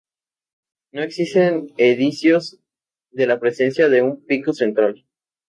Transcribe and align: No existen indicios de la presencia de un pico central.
No 0.93 1.03
existen 1.03 1.67
indicios 1.77 2.57
de 3.11 3.27
la 3.27 3.39
presencia 3.39 3.87
de 3.87 4.01
un 4.01 4.25
pico 4.25 4.51
central. 4.51 5.05